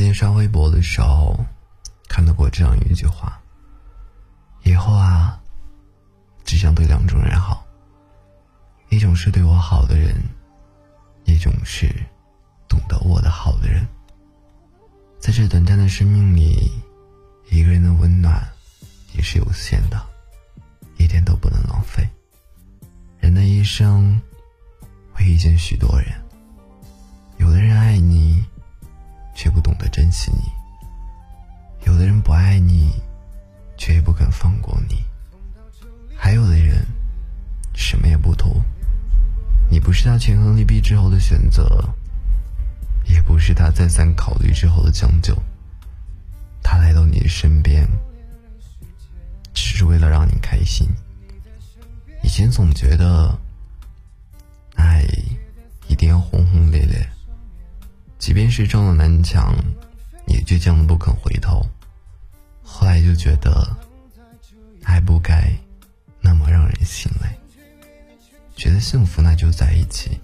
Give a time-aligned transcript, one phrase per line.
[0.00, 1.38] 今天刷微博的时候，
[2.08, 3.38] 看到过这样一句话：
[4.62, 5.38] 以后啊，
[6.42, 7.62] 只想对两种人好，
[8.88, 10.16] 一种是对我好的人，
[11.24, 11.94] 一种是
[12.66, 13.86] 懂得我的好的人。
[15.18, 16.72] 在这短暂的生命里，
[17.50, 18.42] 一个人的温暖
[19.12, 20.02] 也是有限的，
[20.96, 22.08] 一点都不能浪费。
[23.18, 24.18] 人的一生
[25.12, 26.08] 会遇见许多人，
[32.30, 32.92] 不爱你，
[33.76, 35.04] 却也不肯放过你，
[36.16, 36.86] 还有的人
[37.74, 38.62] 什么也不图，
[39.68, 41.92] 你不是他权衡利弊之后的选择，
[43.04, 45.36] 也不是他再三考虑之后的将就，
[46.62, 47.84] 他来到你的身边，
[49.52, 50.88] 只是为了让你开心。
[52.22, 53.36] 以前总觉得
[54.76, 55.04] 爱
[55.88, 57.04] 一定要轰轰烈烈。
[58.20, 59.52] 即便是撞了南墙，
[60.28, 61.68] 也倔强的不肯回头。
[62.90, 63.64] 后来就觉得，
[64.82, 65.48] 爱不该
[66.20, 67.28] 那么让人心累。
[68.56, 70.18] 觉得幸福那就在一起，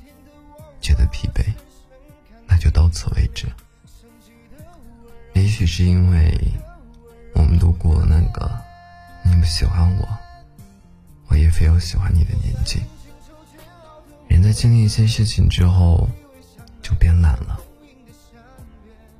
[0.81, 1.45] 觉得疲惫
[2.45, 3.47] 那就到此为止。
[5.35, 6.37] 也许是因为
[7.37, 8.51] 我们都过了那个
[9.23, 10.09] 你不喜欢我，
[11.29, 12.81] 我也非要喜欢你的年纪。
[14.27, 16.09] 人在经历一些事情之后，
[16.83, 17.61] 就变懒了。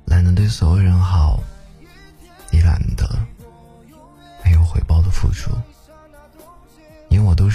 [0.03, 1.41] 懒得对所有人好，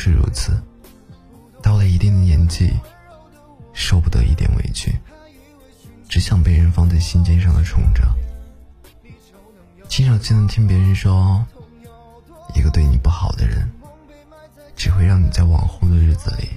[0.04, 0.60] 是如此，
[1.62, 2.72] 到了一定的年纪，
[3.72, 4.92] 受不得一点委屈，
[6.08, 8.02] 只想被人放在心尖上的宠着。
[9.88, 11.46] 经常经常听别人说，
[12.56, 13.70] 一个对你不好的人，
[14.74, 16.48] 只会让你在往后的日子里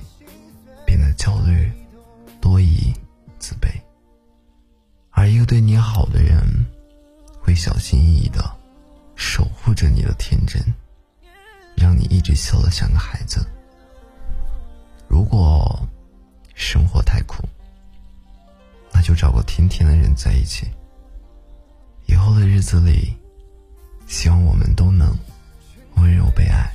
[0.84, 1.72] 变得焦虑、
[2.42, 2.92] 多疑、
[3.38, 3.68] 自卑。
[5.12, 6.42] 而一个对你好的人，
[7.40, 8.44] 会小心翼翼的
[9.16, 10.60] 守护着你的天真，
[11.96, 13.46] 你一直笑得像个孩子。
[15.08, 15.80] 如果
[16.54, 17.48] 生活太苦，
[18.92, 20.68] 那就找个甜甜的人在一起。
[22.08, 23.16] 以后的日子里，
[24.08, 25.18] 希望我们都能
[25.96, 26.70] 温柔被爱，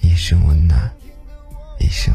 [0.00, 0.90] 一生温暖，
[1.78, 2.12] 一生。